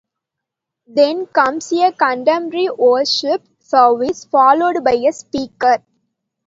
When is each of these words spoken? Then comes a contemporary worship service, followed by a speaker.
Then 0.87 1.27
comes 1.27 1.71
a 1.73 1.91
contemporary 1.91 2.69
worship 2.75 3.43
service, 3.59 4.25
followed 4.25 4.83
by 4.83 4.93
a 4.93 5.11
speaker. 5.11 5.83